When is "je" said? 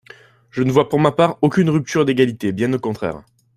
0.49-0.63